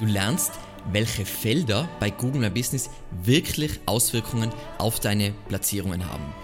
[0.00, 0.50] Du lernst,
[0.90, 2.90] welche Felder bei Google My Business
[3.22, 6.34] wirklich Auswirkungen auf deine Platzierungen haben.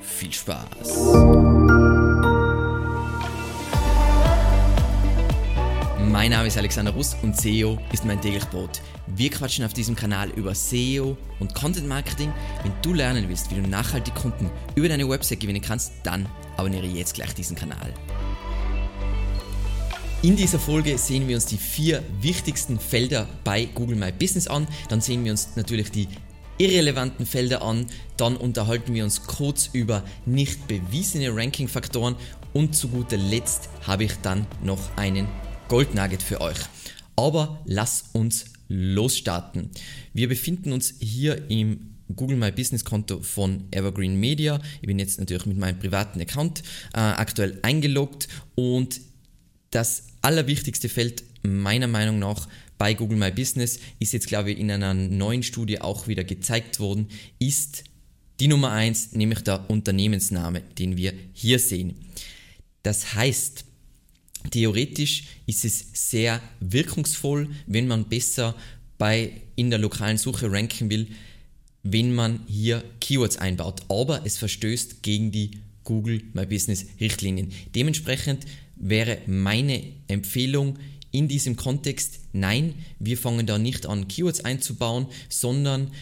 [0.00, 0.68] Viel Spaß!
[6.12, 8.80] Mein Name ist Alexander Russ und SEO ist mein täglich Brot.
[9.08, 12.32] Wir quatschen auf diesem Kanal über SEO und Content Marketing.
[12.62, 16.86] Wenn du lernen willst, wie du nachhaltig Kunden über deine Website gewinnen kannst, dann abonniere
[16.86, 17.92] jetzt gleich diesen Kanal.
[20.22, 24.68] In dieser Folge sehen wir uns die vier wichtigsten Felder bei Google My Business an.
[24.88, 26.06] Dann sehen wir uns natürlich die
[26.58, 27.86] irrelevanten Felder an.
[28.16, 32.14] Dann unterhalten wir uns kurz über nicht bewiesene Ranking-Faktoren.
[32.52, 35.26] Und zu guter Letzt habe ich dann noch einen
[35.66, 36.58] Goldnugget für euch.
[37.16, 39.70] Aber lass uns losstarten.
[40.12, 44.60] Wir befinden uns hier im Google My Business Konto von Evergreen Media.
[44.82, 46.62] Ich bin jetzt natürlich mit meinem privaten Account
[46.94, 49.00] äh, aktuell eingeloggt und
[49.72, 54.70] das allerwichtigste Feld meiner Meinung nach bei Google My Business ist jetzt, glaube ich, in
[54.70, 57.84] einer neuen Studie auch wieder gezeigt worden, ist
[58.40, 61.94] die Nummer eins, nämlich der Unternehmensname, den wir hier sehen.
[62.82, 63.64] Das heißt,
[64.50, 68.56] theoretisch ist es sehr wirkungsvoll, wenn man besser
[68.98, 71.06] bei in der lokalen Suche ranken will,
[71.82, 73.82] wenn man hier Keywords einbaut.
[73.88, 75.52] Aber es verstößt gegen die
[75.84, 77.52] Google My Business Richtlinien.
[77.74, 78.44] Dementsprechend
[78.82, 80.78] wäre meine Empfehlung
[81.12, 85.92] in diesem Kontext, nein, wir fangen da nicht an, Keywords einzubauen, sondern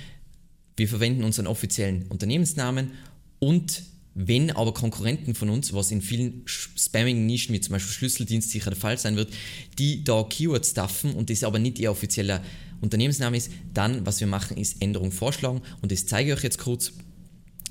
[0.77, 2.93] wir verwenden unseren offiziellen Unternehmensnamen
[3.39, 3.83] und
[4.15, 8.79] wenn aber Konkurrenten von uns, was in vielen Spamming-Nischen wie zum Beispiel Schlüsseldienst sicher der
[8.79, 9.33] Fall sein wird,
[9.79, 12.43] die da Keywords stuffen und das aber nicht ihr offizieller
[12.81, 16.59] Unternehmensname ist, dann was wir machen ist Änderung vorschlagen und das zeige ich euch jetzt
[16.59, 16.93] kurz.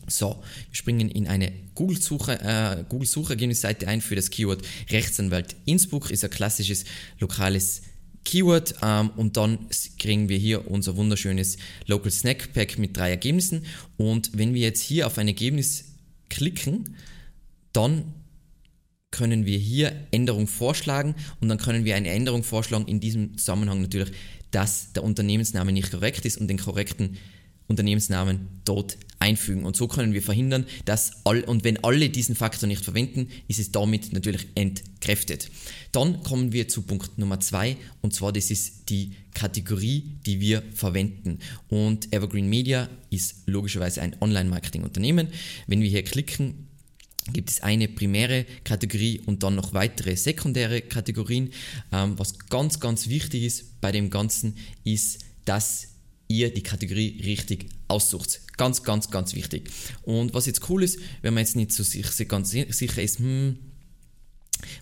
[0.09, 6.23] So, wir springen in eine Google-Suche, äh, Google-Suchergebnisseite ein für das Keyword Rechtsanwalt Innsbruck, ist
[6.23, 6.85] ein klassisches
[7.19, 7.83] lokales
[8.25, 9.59] Keyword ähm, und dann
[9.97, 11.57] kriegen wir hier unser wunderschönes
[11.87, 13.65] Local Snack Pack mit drei Ergebnissen.
[13.97, 15.85] Und wenn wir jetzt hier auf ein Ergebnis
[16.29, 16.95] klicken,
[17.73, 18.13] dann
[19.11, 21.15] können wir hier Änderung vorschlagen.
[21.39, 24.11] Und dann können wir eine Änderung vorschlagen in diesem Zusammenhang natürlich,
[24.51, 27.17] dass der Unternehmensname nicht korrekt ist und den korrekten
[27.69, 29.65] Unternehmensnamen dort einfügen.
[29.65, 33.59] Und so können wir verhindern, dass all, und wenn alle diesen Faktor nicht verwenden, ist
[33.59, 35.49] es damit natürlich entkräftet.
[35.91, 40.63] Dann kommen wir zu Punkt Nummer zwei und zwar das ist die Kategorie, die wir
[40.73, 41.39] verwenden.
[41.67, 45.27] Und Evergreen Media ist logischerweise ein Online-Marketing-Unternehmen.
[45.67, 46.67] Wenn wir hier klicken,
[47.33, 51.51] gibt es eine primäre Kategorie und dann noch weitere sekundäre Kategorien.
[51.91, 55.89] Ähm, was ganz, ganz wichtig ist bei dem Ganzen, ist, dass
[56.29, 58.39] ihr die Kategorie richtig aussucht.
[58.55, 59.69] Ganz, ganz, ganz wichtig.
[60.03, 63.57] Und was jetzt cool ist, wenn man jetzt nicht so sich, ganz sicher ist, hm,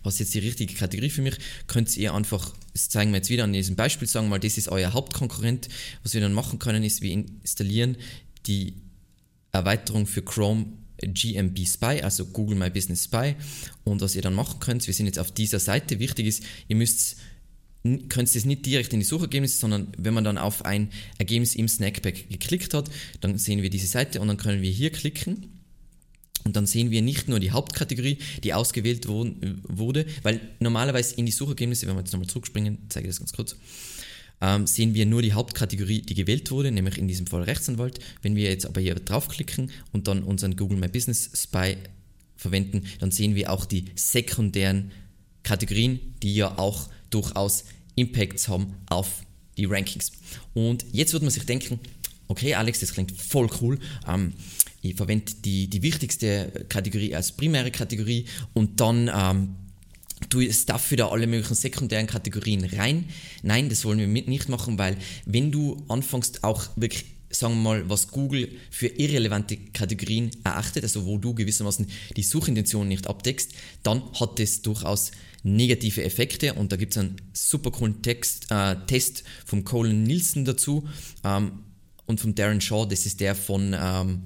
[0.04, 1.38] was ist jetzt die richtige Kategorie für mich,
[1.68, 4.70] könnt ihr einfach, das zeigen wir jetzt wieder an diesem Beispiel, sagen mal, das ist
[4.70, 5.70] euer Hauptkonkurrent.
[6.04, 7.98] Was wir dann machen können, ist, wir installieren
[8.46, 8.74] die
[9.52, 10.66] Erweiterung für Chrome
[11.00, 13.36] GMB Spy, also Google My Business Spy.
[13.84, 16.76] Und was ihr dann machen könnt, wir sind jetzt auf dieser Seite, wichtig ist, ihr
[16.76, 17.18] müsst
[17.84, 21.56] könnt ihr es nicht direkt in die Suchergebnisse, sondern wenn man dann auf ein Ergebnis
[21.56, 22.90] im Snackpack geklickt hat,
[23.22, 25.58] dann sehen wir diese Seite und dann können wir hier klicken.
[26.44, 31.32] Und dann sehen wir nicht nur die Hauptkategorie, die ausgewählt wurde, weil normalerweise in die
[31.34, 33.58] Suchergebnisse, wenn wir jetzt nochmal zurückspringen, zeige ich das ganz kurz,
[34.40, 38.00] ähm, sehen wir nur die Hauptkategorie, die gewählt wurde, nämlich in diesem Fall Rechtsanwalt.
[38.22, 41.78] Wenn wir jetzt aber hier draufklicken und dann unseren Google My Business Spy
[42.36, 44.92] verwenden, dann sehen wir auch die sekundären
[45.44, 49.24] Kategorien, die ja auch durchaus Impacts haben auf
[49.58, 50.12] die Rankings.
[50.54, 51.80] Und jetzt würde man sich denken,
[52.28, 53.80] okay Alex, das klingt voll cool.
[54.08, 54.34] Ähm,
[54.82, 59.56] ich verwende die, die wichtigste Kategorie als primäre Kategorie und dann ähm,
[60.30, 63.06] du Stuff wieder alle möglichen sekundären Kategorien rein.
[63.44, 67.90] Nein, das wollen wir nicht machen, weil wenn du anfängst auch wirklich sagen wir mal,
[67.90, 73.52] was Google für irrelevante Kategorien erachtet, also wo du gewissermaßen die Suchintention nicht abdeckst,
[73.84, 75.12] dann hat das durchaus
[75.44, 76.54] negative Effekte.
[76.54, 80.88] Und da gibt es einen super coolen Text, äh, Test vom Colin Nielsen dazu
[81.24, 81.64] ähm,
[82.06, 84.24] und von Darren Shaw, das ist der von, ähm,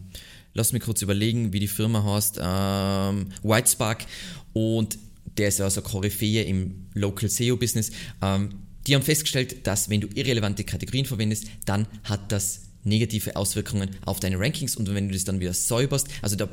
[0.54, 4.06] lass mich kurz überlegen, wie die Firma heißt, ähm, Whitespark.
[4.54, 4.98] Und
[5.38, 7.92] der ist also Koryphäe im Local SEO-Business.
[8.22, 8.50] Ähm,
[8.88, 14.20] die haben festgestellt, dass wenn du irrelevante Kategorien verwendest, dann hat das negative Auswirkungen auf
[14.20, 16.50] deine Rankings und wenn du das dann wieder säuberst, also da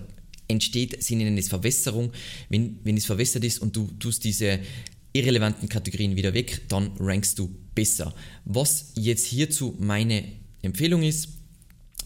[0.49, 2.13] entsteht, sie nennen es Verwässerung.
[2.49, 4.59] Wenn, wenn es verwässert ist und du tust diese
[5.13, 8.15] irrelevanten Kategorien wieder weg, dann rankst du besser.
[8.45, 10.25] Was jetzt hierzu meine
[10.63, 11.29] Empfehlung ist,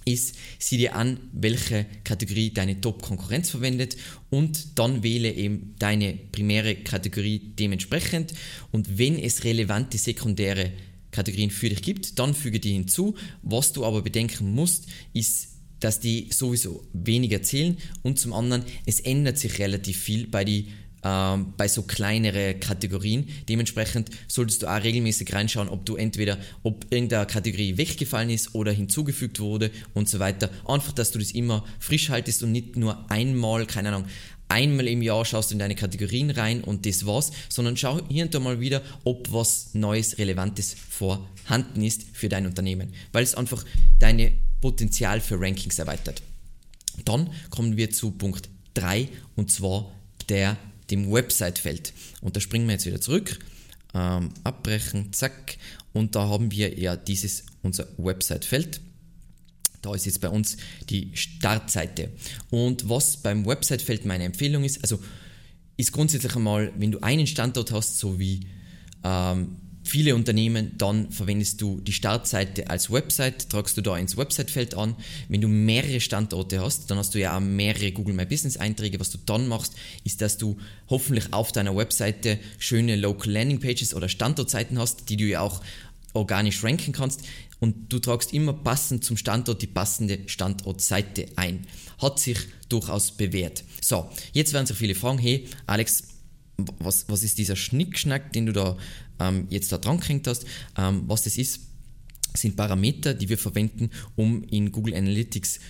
[0.05, 3.97] ist, sieh dir an, welche Kategorie deine Top-Konkurrenz verwendet
[4.31, 8.35] und dann wähle eben deine primäre Kategorie dementsprechend
[8.73, 10.73] und wenn es relevante sekundäre
[11.13, 13.15] Kategorien für dich gibt, dann füge die hinzu.
[13.43, 15.49] Was du aber bedenken musst, ist,
[15.79, 20.69] dass die sowieso weniger zählen und zum anderen, es ändert sich relativ viel bei die
[21.05, 23.29] ähm, bei so kleinere Kategorien.
[23.49, 28.71] Dementsprechend solltest du auch regelmäßig reinschauen, ob du entweder, ob irgendeine Kategorie weggefallen ist oder
[28.71, 30.49] hinzugefügt wurde und so weiter.
[30.65, 34.05] Einfach, dass du das immer frisch haltest und nicht nur einmal, keine Ahnung,
[34.53, 38.25] einmal im Jahr schaust du in deine Kategorien rein und das war's, sondern schau hier
[38.25, 43.35] und da mal wieder, ob was Neues, Relevantes vorhanden ist für dein Unternehmen, weil es
[43.35, 43.65] einfach
[43.99, 46.23] deine Potenzial für Rankings erweitert.
[47.05, 49.91] Dann kommen wir zu Punkt 3 und zwar
[50.29, 50.57] der
[50.91, 51.93] dem Website-Feld.
[52.21, 53.39] Und da springen wir jetzt wieder zurück,
[53.95, 55.57] ähm, abbrechen, zack.
[55.93, 58.81] Und da haben wir ja dieses, unser Website-Feld.
[59.83, 60.57] Da ist jetzt bei uns
[60.89, 62.11] die Startseite.
[62.51, 65.01] Und was beim Website-Feld meine Empfehlung ist, also
[65.77, 68.47] ist grundsätzlich einmal, wenn du einen Standort hast, so wie
[69.05, 74.75] ähm, viele Unternehmen, dann verwendest du die Startseite als Website, tragst du da ins Website-Feld
[74.75, 74.95] an.
[75.29, 79.01] Wenn du mehrere Standorte hast, dann hast du ja auch mehrere Google My Business Einträge.
[79.01, 79.75] Was du dann machst,
[80.05, 80.57] ist, dass du
[80.89, 85.61] hoffentlich auf deiner Webseite schöne Local Landing Pages oder Standortseiten hast, die du ja auch
[86.13, 87.23] organisch ranken kannst.
[87.61, 91.67] Und du tragst immer passend zum Standort die passende Standortseite ein.
[91.99, 92.39] Hat sich
[92.69, 93.65] durchaus bewährt.
[93.81, 96.05] So, jetzt werden sich viele fragen, hey Alex,
[96.57, 98.77] was, was ist dieser Schnickschnack, den du da
[99.21, 100.45] ähm, jetzt da dran gehängt hast?
[100.77, 101.61] Ähm, was das ist,
[102.35, 105.61] sind Parameter, die wir verwenden, um in Google Analytics,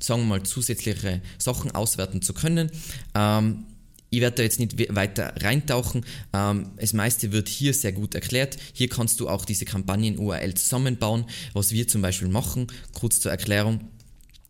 [0.00, 2.70] sagen wir mal, zusätzliche Sachen auswerten zu können.
[3.14, 3.64] Ähm,
[4.10, 6.04] ich werde da jetzt nicht weiter reintauchen.
[6.32, 8.56] Ähm, das meiste wird hier sehr gut erklärt.
[8.72, 12.68] Hier kannst du auch diese Kampagnen-URL zusammenbauen, was wir zum Beispiel machen.
[12.92, 13.80] Kurz zur Erklärung.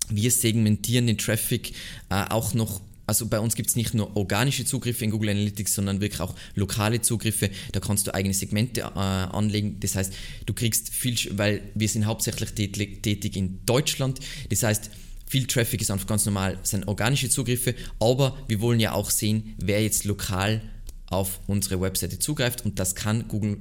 [0.08, 1.72] Wir segmentieren den Traffic
[2.10, 5.74] äh, auch noch also bei uns gibt es nicht nur organische Zugriffe in Google Analytics,
[5.74, 7.48] sondern wirklich auch lokale Zugriffe.
[7.72, 9.80] Da kannst du eigene Segmente äh, anlegen.
[9.80, 10.12] Das heißt,
[10.44, 14.20] du kriegst viel, weil wir sind hauptsächlich tätig in Deutschland.
[14.50, 14.90] Das heißt,
[15.28, 19.54] viel Traffic ist einfach ganz normal, sind organische Zugriffe, aber wir wollen ja auch sehen,
[19.58, 20.62] wer jetzt lokal
[21.06, 23.58] auf unsere Webseite zugreift und das kann Google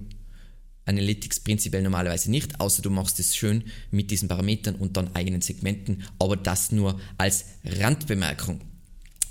[0.86, 5.42] Analytics prinzipiell normalerweise nicht, außer du machst es schön mit diesen Parametern und dann eigenen
[5.42, 8.62] Segmenten, aber das nur als Randbemerkung.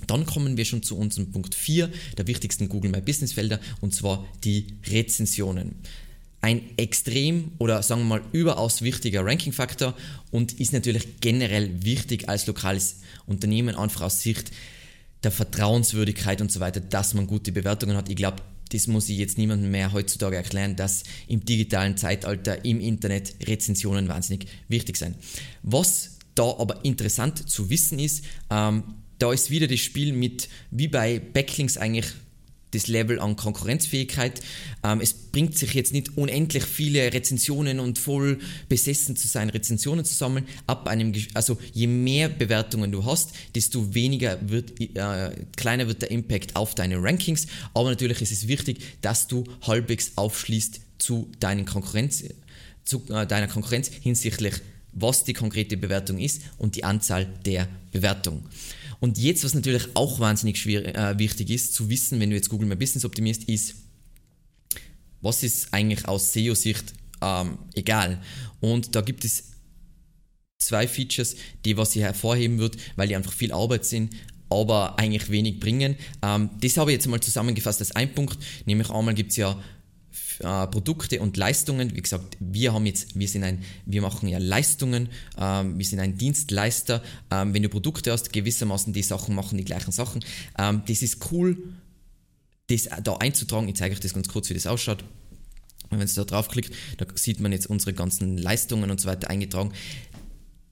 [0.07, 3.95] Dann kommen wir schon zu unserem Punkt 4, der wichtigsten Google My Business Felder, und
[3.95, 5.77] zwar die Rezensionen.
[6.41, 9.95] Ein extrem oder sagen wir mal überaus wichtiger Ranking-Faktor
[10.31, 14.53] und ist natürlich generell wichtig als lokales Unternehmen, einfach aus Sicht
[15.23, 18.09] der Vertrauenswürdigkeit und so weiter, dass man gute Bewertungen hat.
[18.09, 22.81] Ich glaube, das muss ich jetzt niemandem mehr heutzutage erklären, dass im digitalen Zeitalter im
[22.81, 25.17] Internet Rezensionen wahnsinnig wichtig sind.
[25.63, 28.83] Was da aber interessant zu wissen ist, ähm,
[29.19, 32.07] da ist wieder das Spiel mit, wie bei Backlinks eigentlich
[32.77, 34.41] das Level an Konkurrenzfähigkeit.
[34.85, 38.39] Ähm, es bringt sich jetzt nicht unendlich viele Rezensionen und voll
[38.69, 40.47] besessen zu sein, Rezensionen zu sammeln.
[40.67, 46.11] Ab einem, also je mehr Bewertungen du hast, desto weniger wird, äh, kleiner wird der
[46.11, 47.47] Impact auf deine Rankings.
[47.75, 52.25] Aber natürlich ist es wichtig, dass du halbwegs aufschließt zu, deinen Konkurrenz,
[52.85, 54.55] zu äh, deiner Konkurrenz hinsichtlich
[54.97, 58.45] was die konkrete Bewertung ist und die Anzahl der Bewertungen.
[59.01, 62.49] Und jetzt, was natürlich auch wahnsinnig schwierig, äh, wichtig ist zu wissen, wenn du jetzt
[62.49, 63.75] Google My Business optimierst, ist,
[65.21, 68.21] was ist eigentlich aus SEO-Sicht ähm, egal.
[68.61, 69.53] Und da gibt es
[70.59, 74.15] zwei Features, die was ich hervorheben würde, weil die einfach viel Arbeit sind,
[74.49, 75.97] aber eigentlich wenig bringen.
[76.23, 79.61] Ähm, das habe ich jetzt mal zusammengefasst als ein Punkt, nämlich einmal gibt es ja
[80.41, 81.95] äh, Produkte und Leistungen.
[81.95, 86.01] Wie gesagt, wir haben jetzt, wir sind ein, wir machen ja Leistungen, ähm, wir sind
[86.01, 87.03] ein Dienstleister.
[87.31, 90.25] Ähm, wenn du Produkte hast, gewissermaßen die Sachen machen die gleichen Sachen.
[90.59, 91.57] Ähm, das ist cool,
[92.69, 93.69] das da einzutragen.
[93.69, 95.05] Ich zeige euch das ganz kurz, wie das ausschaut.
[95.91, 99.73] Wenn ihr da draufklickt, da sieht man jetzt unsere ganzen Leistungen und so weiter eingetragen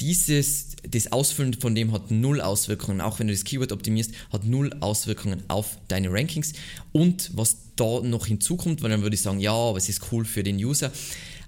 [0.04, 4.44] dieses, das Ausfüllen von dem hat null Auswirkungen, auch wenn du das Keyword optimierst, hat
[4.44, 6.52] null Auswirkungen auf deine Rankings.
[6.92, 10.26] Und was da noch hinzukommt, weil dann würde ich sagen, ja, aber es ist cool
[10.26, 10.92] für den User.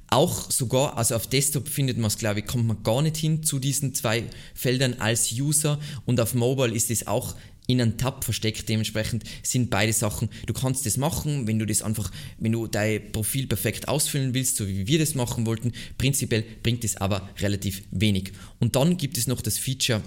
[0.09, 3.43] Auch sogar, also auf Desktop findet man es, glaube ich, kommt man gar nicht hin
[3.43, 7.35] zu diesen zwei Feldern als User und auf Mobile ist es auch
[7.67, 8.69] in einem Tab versteckt.
[8.69, 13.13] Dementsprechend sind beide Sachen, du kannst das machen, wenn du das einfach, wenn du dein
[13.13, 15.73] Profil perfekt ausfüllen willst, so wie wir das machen wollten.
[15.99, 18.33] Prinzipiell bringt es aber relativ wenig.
[18.61, 20.03] Und dann gibt es noch das Feature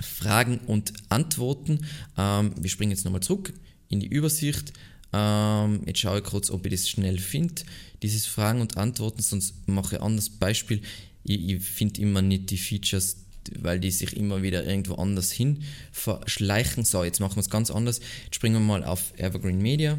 [0.00, 1.80] Fragen und Antworten.
[2.16, 3.52] Ähm, wir springen jetzt nochmal zurück
[3.88, 4.72] in die Übersicht.
[5.12, 7.62] Ähm, jetzt schaue ich kurz, ob ich das schnell finde.
[8.02, 10.82] Dieses Fragen und Antworten, sonst mache ich ein anderes Beispiel.
[11.24, 13.16] Ich, ich finde immer nicht die Features
[13.58, 15.62] weil die sich immer wieder irgendwo anders hin
[15.92, 16.84] verschleichen.
[16.84, 18.00] So, jetzt machen wir es ganz anders.
[18.24, 19.98] Jetzt springen wir mal auf Evergreen Media.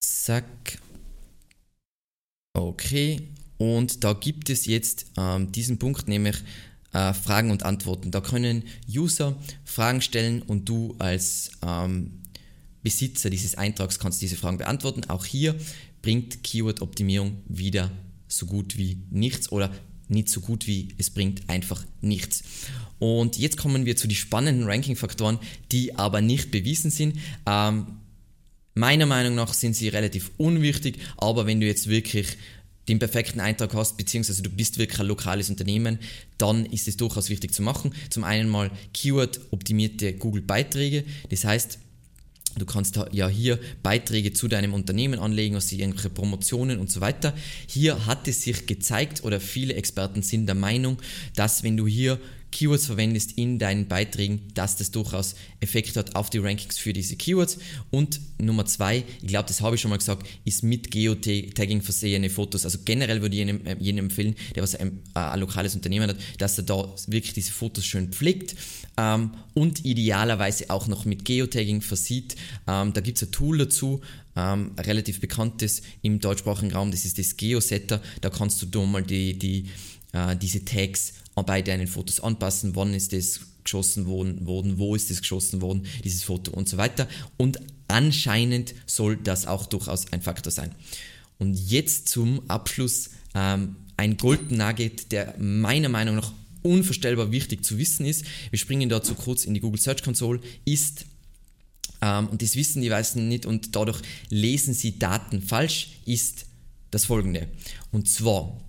[0.00, 0.78] Zack.
[2.54, 3.20] Okay,
[3.58, 6.36] und da gibt es jetzt ähm, diesen Punkt, nämlich
[6.92, 8.10] äh, Fragen und Antworten.
[8.10, 12.20] Da können User Fragen stellen und du als ähm,
[12.82, 15.08] Besitzer dieses Eintrags kannst diese Fragen beantworten.
[15.08, 15.54] Auch hier
[16.02, 17.90] bringt Keyword-Optimierung wieder
[18.28, 19.72] so gut wie nichts oder
[20.08, 22.42] nicht so gut wie es bringt einfach nichts.
[22.98, 25.38] Und jetzt kommen wir zu den spannenden Ranking-Faktoren,
[25.72, 27.18] die aber nicht bewiesen sind.
[27.46, 27.86] Ähm,
[28.74, 32.36] meiner Meinung nach sind sie relativ unwichtig, aber wenn du jetzt wirklich
[32.88, 35.98] den perfekten Eintrag hast, beziehungsweise du bist wirklich ein lokales Unternehmen,
[36.38, 37.94] dann ist es durchaus wichtig zu machen.
[38.10, 41.04] Zum einen mal Keyword-optimierte Google-Beiträge.
[41.28, 41.78] Das heißt,
[42.58, 47.32] Du kannst ja hier Beiträge zu deinem Unternehmen anlegen, also irgendwelche Promotionen und so weiter.
[47.66, 50.98] Hier hat es sich gezeigt oder viele Experten sind der Meinung,
[51.34, 52.18] dass wenn du hier
[52.52, 57.16] Keywords verwendest in deinen Beiträgen, dass das durchaus Effekt hat auf die Rankings für diese
[57.16, 57.58] Keywords.
[57.90, 62.30] Und Nummer zwei, ich glaube, das habe ich schon mal gesagt, ist mit Geotagging versehene
[62.30, 62.64] Fotos.
[62.64, 66.16] Also generell würde ich jedem, äh, empfehlen, der was ein, äh, ein, lokales Unternehmen hat,
[66.38, 68.54] dass er da wirklich diese Fotos schön pflegt
[68.96, 72.36] ähm, und idealerweise auch noch mit Geotagging versieht.
[72.68, 74.00] Ähm, da gibt es ein Tool dazu,
[74.36, 78.00] ähm, relativ bekanntes im deutschsprachigen Raum, das ist das Geosetter.
[78.20, 79.66] Da kannst du da mal die, die,
[80.12, 85.20] äh, diese Tags bei deinen Fotos anpassen, wann ist das geschossen worden, wo ist das
[85.20, 87.08] geschossen worden, dieses Foto und so weiter.
[87.36, 90.74] Und anscheinend soll das auch durchaus ein Faktor sein.
[91.38, 97.78] Und jetzt zum Abschluss ähm, ein Golden Nugget, der meiner Meinung nach unvorstellbar wichtig zu
[97.78, 98.24] wissen ist.
[98.50, 101.06] Wir springen dazu kurz in die Google Search Console, ist
[102.00, 106.46] ähm, und das wissen die meisten nicht und dadurch lesen sie Daten falsch, ist
[106.90, 107.48] das folgende.
[107.90, 108.60] Und zwar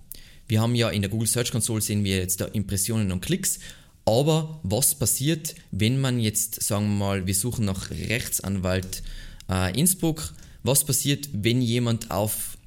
[0.46, 3.58] wir haben ja in der Google Search Console sehen wir jetzt da Impressionen und Klicks.
[4.04, 9.02] Aber was passiert, wenn man jetzt, sagen wir mal, wir suchen nach Rechtsanwalt
[9.48, 12.58] äh, Innsbruck, was passiert, wenn jemand auf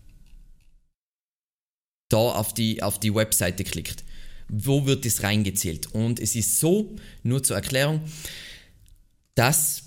[2.09, 4.03] da auf die, auf die Webseite klickt?
[4.49, 5.93] Wo wird das reingezählt?
[5.93, 8.01] Und es ist so, nur zur Erklärung,
[9.35, 9.83] dass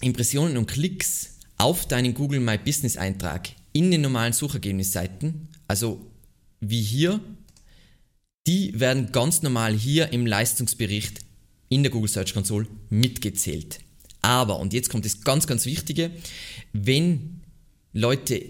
[0.00, 6.10] Impressionen und Klicks auf deinen Google My Business Eintrag in den normalen Suchergebnisseiten, also
[6.60, 7.20] wie hier,
[8.46, 11.20] die werden ganz normal hier im Leistungsbericht
[11.68, 13.80] in der Google Search Console mitgezählt.
[14.22, 16.10] Aber, und jetzt kommt das ganz, ganz Wichtige,
[16.72, 17.40] wenn
[17.92, 18.42] Leute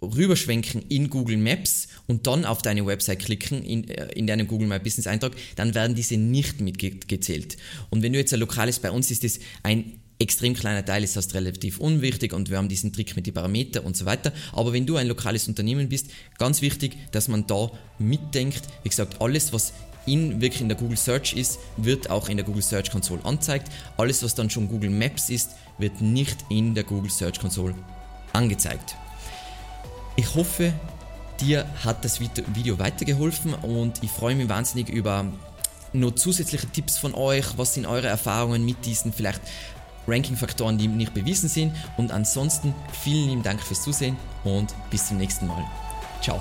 [0.00, 4.68] rüberschwenken in Google Maps und dann auf deine Website klicken, in, äh, in deinem Google
[4.68, 7.56] My Business Eintrag, dann werden diese nicht mitgezählt.
[7.90, 11.16] Und wenn du jetzt ein lokales, bei uns ist es ein extrem kleiner Teil ist
[11.16, 14.32] das relativ unwichtig und wir haben diesen Trick mit den Parametern und so weiter.
[14.52, 18.62] Aber wenn du ein lokales Unternehmen bist, ganz wichtig, dass man da mitdenkt.
[18.82, 19.72] Wie gesagt, alles, was
[20.06, 23.70] in wirklich in der Google Search ist, wird auch in der Google Search Console angezeigt.
[23.96, 27.74] Alles, was dann schon Google Maps ist, wird nicht in der Google Search Console
[28.32, 28.96] angezeigt.
[30.16, 30.72] Ich hoffe,
[31.40, 35.26] dir hat das Video weitergeholfen und ich freue mich wahnsinnig über
[35.92, 37.46] nur zusätzliche Tipps von euch.
[37.56, 39.40] Was sind eure Erfahrungen mit diesen vielleicht
[40.08, 41.74] Ranking-Faktoren, die nicht bewiesen sind.
[41.96, 45.64] Und ansonsten vielen lieben Dank fürs Zusehen und bis zum nächsten Mal.
[46.22, 46.40] Ciao.